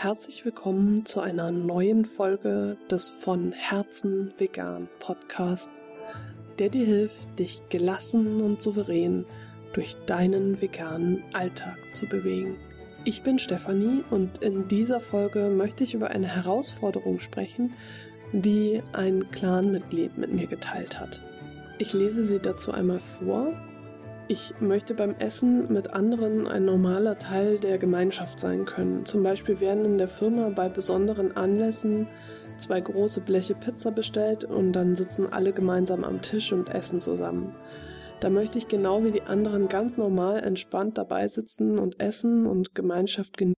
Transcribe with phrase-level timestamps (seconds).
[0.00, 5.90] Herzlich willkommen zu einer neuen Folge des von Herzen vegan Podcasts,
[6.60, 9.26] der dir hilft, dich gelassen und souverän
[9.72, 12.58] durch deinen veganen Alltag zu bewegen.
[13.04, 17.74] Ich bin Stefanie und in dieser Folge möchte ich über eine Herausforderung sprechen,
[18.30, 21.20] die ein Clan-Mitglied mit mir geteilt hat.
[21.78, 23.52] Ich lese sie dazu einmal vor
[24.28, 29.06] ich möchte beim Essen mit anderen ein normaler Teil der Gemeinschaft sein können.
[29.06, 32.06] Zum Beispiel werden in der Firma bei besonderen Anlässen
[32.58, 37.54] zwei große Bleche Pizza bestellt und dann sitzen alle gemeinsam am Tisch und essen zusammen.
[38.20, 42.74] Da möchte ich genau wie die anderen ganz normal entspannt dabei sitzen und essen und
[42.74, 43.54] Gemeinschaft genießen.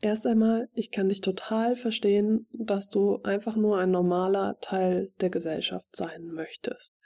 [0.00, 5.30] Erst einmal, ich kann dich total verstehen, dass du einfach nur ein normaler Teil der
[5.30, 7.00] Gesellschaft sein möchtest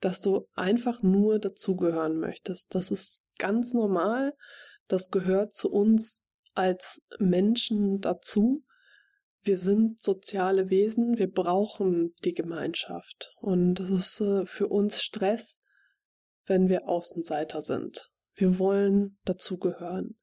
[0.00, 2.74] dass du einfach nur dazugehören möchtest.
[2.74, 4.34] Das ist ganz normal.
[4.88, 8.64] Das gehört zu uns als Menschen dazu.
[9.42, 11.18] Wir sind soziale Wesen.
[11.18, 13.32] Wir brauchen die Gemeinschaft.
[13.40, 15.62] Und das ist äh, für uns Stress,
[16.46, 18.10] wenn wir Außenseiter sind.
[18.34, 20.18] Wir wollen dazugehören.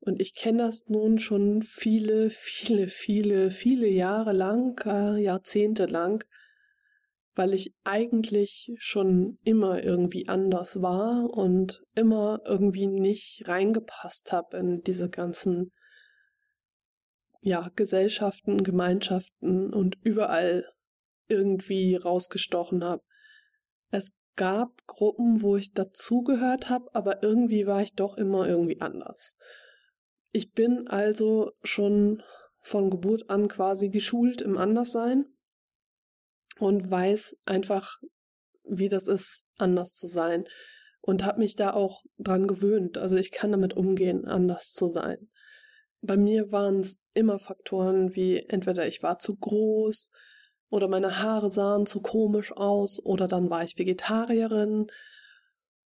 [0.00, 6.24] Und ich kenne das nun schon viele, viele, viele, viele Jahre lang, äh, Jahrzehnte lang,
[7.34, 14.82] weil ich eigentlich schon immer irgendwie anders war und immer irgendwie nicht reingepasst habe in
[14.82, 15.68] diese ganzen
[17.40, 20.64] ja, Gesellschaften, Gemeinschaften und überall
[21.28, 23.02] irgendwie rausgestochen habe.
[23.90, 29.36] Es gab Gruppen, wo ich dazugehört habe, aber irgendwie war ich doch immer irgendwie anders.
[30.30, 32.22] Ich bin also schon
[32.60, 35.26] von Geburt an quasi geschult im Anderssein
[36.62, 37.98] und weiß einfach,
[38.62, 40.44] wie das ist, anders zu sein.
[41.00, 42.98] Und habe mich da auch dran gewöhnt.
[42.98, 45.28] Also ich kann damit umgehen, anders zu sein.
[46.02, 50.12] Bei mir waren es immer Faktoren wie entweder ich war zu groß
[50.70, 54.86] oder meine Haare sahen zu komisch aus oder dann war ich Vegetarierin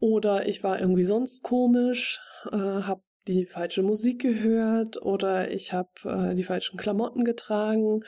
[0.00, 2.20] oder ich war irgendwie sonst komisch,
[2.52, 8.00] äh, habe die falsche Musik gehört oder ich habe äh, die falschen Klamotten getragen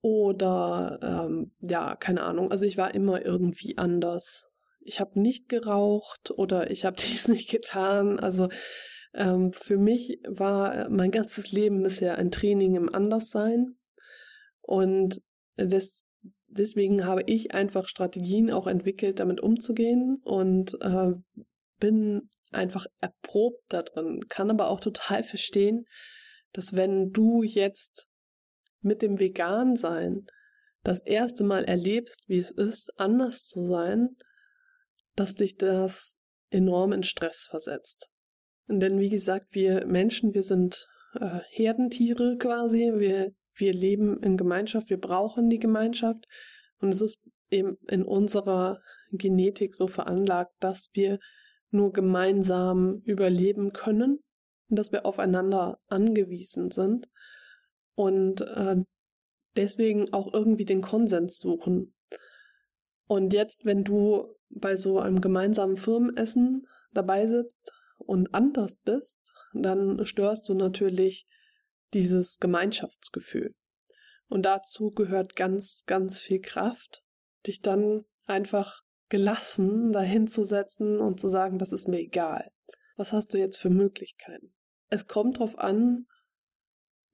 [0.00, 2.50] oder ähm, ja, keine Ahnung.
[2.50, 4.50] Also ich war immer irgendwie anders.
[4.80, 8.18] Ich habe nicht geraucht oder ich habe dies nicht getan.
[8.18, 8.48] Also
[9.14, 13.76] ähm, für mich war mein ganzes Leben bisher ein Training im Anderssein.
[14.60, 15.20] Und
[15.56, 16.12] das,
[16.46, 21.12] deswegen habe ich einfach Strategien auch entwickelt, damit umzugehen und äh,
[21.80, 25.84] bin einfach erprobt da drin, kann aber auch total verstehen,
[26.52, 28.08] dass wenn du jetzt
[28.80, 30.26] mit dem Vegan-Sein
[30.84, 34.16] das erste Mal erlebst, wie es ist, anders zu sein,
[35.16, 36.18] dass dich das
[36.50, 38.10] enorm in Stress versetzt.
[38.68, 44.90] Denn wie gesagt, wir Menschen, wir sind äh, Herdentiere quasi, wir, wir leben in Gemeinschaft,
[44.90, 46.26] wir brauchen die Gemeinschaft.
[46.80, 48.78] Und es ist eben in unserer
[49.10, 51.18] Genetik so veranlagt, dass wir
[51.70, 54.20] nur gemeinsam überleben können
[54.68, 57.08] und dass wir aufeinander angewiesen sind
[57.98, 58.76] und äh,
[59.56, 61.96] deswegen auch irgendwie den Konsens suchen.
[63.08, 70.06] Und jetzt, wenn du bei so einem gemeinsamen Firmenessen dabei sitzt und anders bist, dann
[70.06, 71.26] störst du natürlich
[71.92, 73.56] dieses Gemeinschaftsgefühl.
[74.28, 77.02] Und dazu gehört ganz, ganz viel Kraft,
[77.48, 82.48] dich dann einfach gelassen dahinzusetzen und zu sagen, das ist mir egal.
[82.96, 84.54] Was hast du jetzt für Möglichkeiten?
[84.88, 86.06] Es kommt darauf an,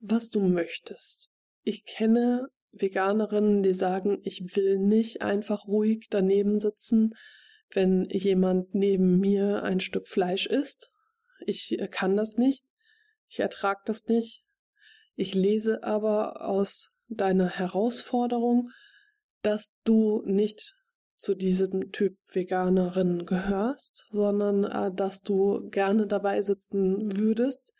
[0.09, 1.31] was du möchtest.
[1.63, 7.11] Ich kenne Veganerinnen, die sagen, ich will nicht einfach ruhig daneben sitzen,
[7.71, 10.91] wenn jemand neben mir ein Stück Fleisch isst.
[11.45, 12.65] Ich kann das nicht.
[13.29, 14.43] Ich ertrage das nicht.
[15.15, 18.69] Ich lese aber aus deiner Herausforderung,
[19.41, 20.75] dass du nicht
[21.17, 27.73] zu diesem Typ Veganerin gehörst, sondern äh, dass du gerne dabei sitzen würdest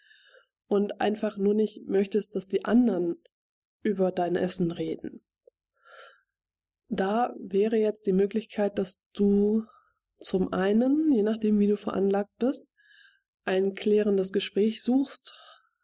[0.68, 3.16] und einfach nur nicht möchtest, dass die anderen
[3.82, 5.22] über dein Essen reden.
[6.90, 9.64] Da wäre jetzt die Möglichkeit, dass du
[10.18, 12.74] zum einen, je nachdem wie du veranlagt bist,
[13.44, 15.34] ein klärendes Gespräch suchst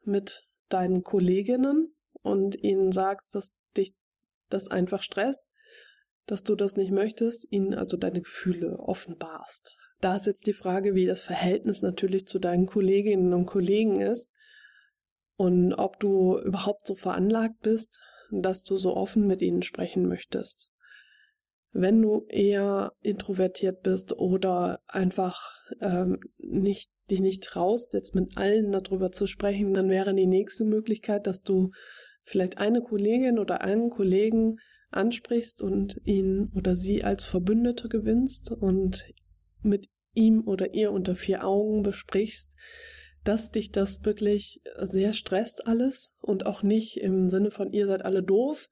[0.04, 3.94] mit deinen Kolleginnen und ihnen sagst, dass dich
[4.50, 5.44] das einfach stresst,
[6.25, 9.77] dass du das nicht möchtest, ihnen also deine Gefühle offenbarst.
[10.00, 14.31] Da ist jetzt die Frage, wie das Verhältnis natürlich zu deinen Kolleginnen und Kollegen ist
[15.36, 18.01] und ob du überhaupt so veranlagt bist,
[18.31, 20.72] dass du so offen mit ihnen sprechen möchtest.
[21.74, 25.42] Wenn du eher introvertiert bist oder einfach
[25.80, 30.63] ähm, nicht dich nicht traust, jetzt mit allen darüber zu sprechen, dann wäre die nächste
[30.63, 31.72] Möglichkeit, dass du
[32.24, 34.57] vielleicht eine Kollegin oder einen Kollegen
[34.92, 39.06] ansprichst und ihn oder sie als Verbündete gewinnst und
[39.62, 42.56] mit ihm oder ihr unter vier Augen besprichst,
[43.24, 48.04] dass dich das wirklich sehr stresst alles und auch nicht im Sinne von ihr seid
[48.04, 48.70] alle doof,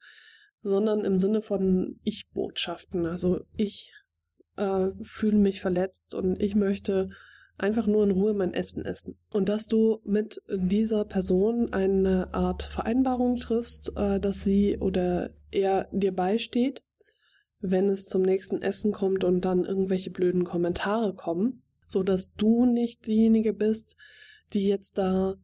[0.62, 3.06] sondern im Sinne von Ich-Botschaften.
[3.06, 3.94] Also ich
[4.58, 7.10] äh, fühle mich verletzt und ich möchte
[7.58, 9.18] einfach nur in Ruhe mein Essen essen.
[9.32, 15.88] Und dass du mit dieser Person eine Art Vereinbarung triffst, äh, dass sie oder er
[15.92, 16.84] dir beisteht,
[17.60, 22.66] wenn es zum nächsten Essen kommt und dann irgendwelche blöden Kommentare kommen, so dass du
[22.66, 23.98] nicht diejenige bist,
[24.54, 25.36] die jetzt da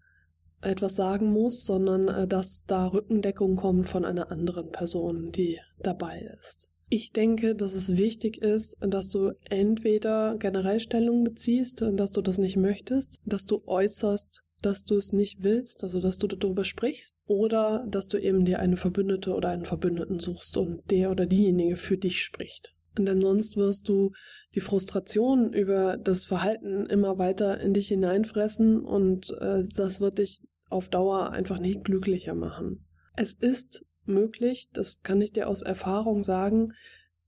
[0.61, 6.21] etwas sagen muss, sondern äh, dass da Rückendeckung kommt von einer anderen Person, die dabei
[6.39, 6.71] ist.
[6.87, 12.21] Ich denke, dass es wichtig ist, dass du entweder generell Stellung beziehst und dass du
[12.21, 16.63] das nicht möchtest, dass du äußerst, dass du es nicht willst, also dass du darüber
[16.63, 21.25] sprichst, oder dass du eben dir eine Verbündete oder einen Verbündeten suchst und der oder
[21.25, 22.74] diejenige für dich spricht.
[23.03, 24.13] Denn sonst wirst du
[24.53, 30.41] die Frustration über das Verhalten immer weiter in dich hineinfressen und äh, das wird dich
[30.69, 32.85] auf Dauer einfach nicht glücklicher machen.
[33.15, 36.73] Es ist möglich, das kann ich dir aus Erfahrung sagen,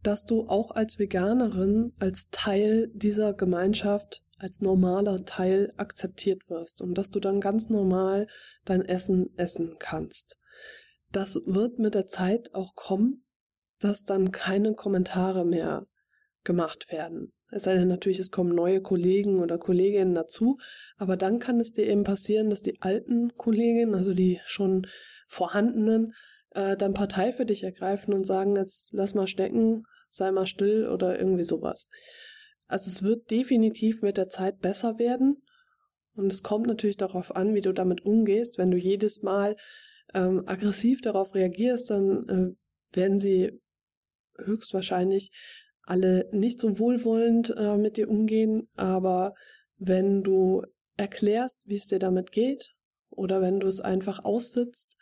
[0.04, 6.98] dass du auch als Veganerin, als Teil dieser Gemeinschaft, als normaler Teil akzeptiert wirst und
[6.98, 8.28] dass du dann ganz normal
[8.66, 10.38] dein Essen essen kannst.
[11.12, 13.24] Das wird mit der Zeit auch kommen,
[13.80, 15.86] dass dann keine Kommentare mehr
[16.44, 17.34] gemacht werden.
[17.50, 20.58] Es sei denn natürlich, es kommen neue Kollegen oder Kolleginnen dazu,
[20.98, 24.86] aber dann kann es dir eben passieren, dass die alten Kolleginnen, also die schon
[25.28, 26.14] vorhandenen,
[26.52, 30.88] äh, dann Partei für dich ergreifen und sagen, jetzt lass mal stecken, sei mal still
[30.88, 31.90] oder irgendwie sowas.
[32.68, 35.42] Also es wird definitiv mit der Zeit besser werden.
[36.16, 38.58] Und es kommt natürlich darauf an, wie du damit umgehst.
[38.58, 39.56] Wenn du jedes Mal
[40.14, 43.62] ähm, aggressiv darauf reagierst, dann äh, werden sie
[44.44, 45.32] höchstwahrscheinlich
[45.84, 48.68] alle nicht so wohlwollend äh, mit dir umgehen.
[48.76, 49.34] Aber
[49.78, 50.64] wenn du
[50.98, 52.74] erklärst, wie es dir damit geht,
[53.10, 54.98] oder wenn du es einfach aussitzt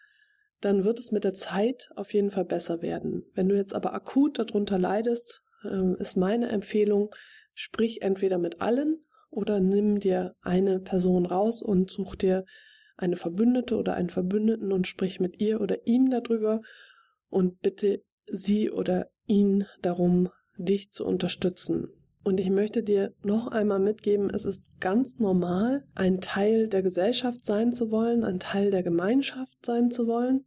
[0.66, 3.24] dann wird es mit der Zeit auf jeden Fall besser werden.
[3.34, 7.14] Wenn du jetzt aber akut darunter leidest, ähm, ist meine Empfehlung,
[7.54, 12.46] sprich entweder mit allen oder nimm dir eine Person raus und such dir
[12.98, 16.62] eine Verbündete oder einen Verbündeten und sprich mit ihr oder ihm darüber
[17.30, 21.90] und bitte sie oder ihn darum, dich zu unterstützen.
[22.24, 27.44] Und ich möchte dir noch einmal mitgeben, es ist ganz normal, ein Teil der Gesellschaft
[27.44, 30.46] sein zu wollen, ein Teil der Gemeinschaft sein zu wollen.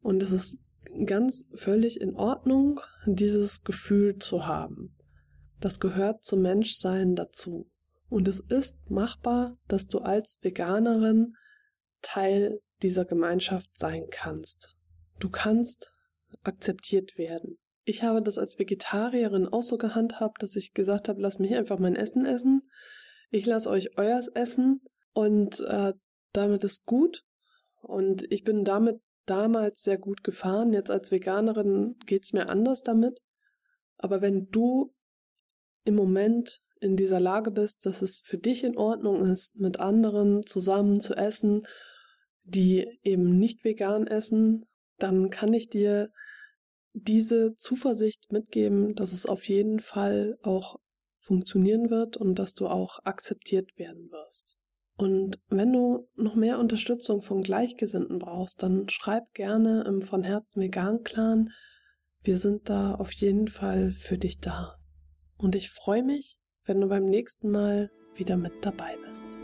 [0.00, 0.58] Und es ist
[1.04, 4.96] ganz völlig in Ordnung, dieses Gefühl zu haben.
[5.60, 7.70] Das gehört zum Menschsein dazu.
[8.08, 11.34] Und es ist machbar, dass du als Veganerin
[12.00, 14.76] Teil dieser Gemeinschaft sein kannst.
[15.18, 15.94] Du kannst
[16.42, 17.58] akzeptiert werden.
[17.84, 21.78] Ich habe das als Vegetarierin auch so gehandhabt, dass ich gesagt habe, lass mich einfach
[21.78, 22.62] mein Essen essen.
[23.30, 24.80] Ich lasse euch euers essen
[25.14, 25.92] und äh,
[26.32, 27.24] damit ist gut.
[27.80, 30.72] Und ich bin damit damals sehr gut gefahren.
[30.72, 33.20] Jetzt als Veganerin geht's mir anders damit.
[33.98, 34.94] Aber wenn du
[35.84, 40.42] im Moment in dieser Lage bist, dass es für dich in Ordnung ist, mit anderen
[40.44, 41.62] zusammen zu essen,
[42.44, 44.64] die eben nicht vegan essen,
[44.98, 46.10] dann kann ich dir
[46.94, 50.78] diese Zuversicht mitgeben, dass es auf jeden Fall auch
[51.20, 54.58] funktionieren wird und dass du auch akzeptiert werden wirst.
[54.96, 60.60] Und wenn du noch mehr Unterstützung von Gleichgesinnten brauchst, dann schreib gerne im Von Herzen
[60.60, 61.50] Vegan Clan.
[62.22, 64.76] Wir sind da auf jeden Fall für dich da.
[65.38, 69.38] Und ich freue mich, wenn du beim nächsten Mal wieder mit dabei bist.